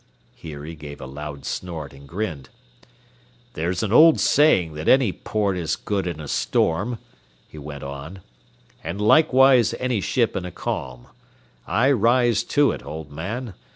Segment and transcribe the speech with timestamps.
[0.33, 2.49] Here he gave a loud snort and grinned.
[3.53, 6.97] "There's an old sayin' that any port is good in a storm,"
[7.47, 8.21] he went on,
[8.83, 11.05] "an' likewise any ship in a calm.
[11.67, 13.53] I rise to it, old man.